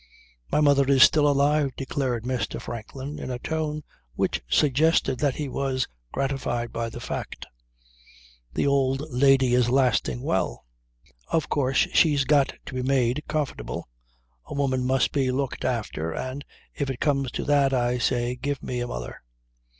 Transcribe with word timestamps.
"My 0.51 0.61
mother 0.61 0.87
is 0.89 1.03
still 1.03 1.27
alive," 1.27 1.75
declared 1.77 2.23
Mr. 2.23 2.59
Franklin 2.59 3.19
in 3.19 3.29
a 3.29 3.37
tone 3.37 3.83
which 4.15 4.41
suggested 4.49 5.19
that 5.19 5.35
he 5.35 5.47
was 5.47 5.87
gratified 6.11 6.73
by 6.73 6.89
the 6.89 6.99
fact. 6.99 7.45
"The 8.55 8.65
old 8.65 9.03
lady 9.11 9.53
is 9.53 9.69
lasting 9.69 10.23
well. 10.23 10.65
Of 11.27 11.49
course 11.49 11.85
she's 11.93 12.25
got 12.25 12.51
to 12.65 12.73
be 12.73 12.81
made 12.81 13.21
comfortable. 13.27 13.89
A 14.47 14.55
woman 14.55 14.87
must 14.87 15.11
be 15.11 15.29
looked 15.31 15.63
after, 15.63 16.11
and, 16.11 16.43
if 16.73 16.89
it 16.89 16.99
comes 16.99 17.29
to 17.33 17.43
that, 17.43 17.71
I 17.71 17.99
say, 17.99 18.35
give 18.35 18.63
me 18.63 18.79
a 18.79 18.87
mother. 18.87 19.21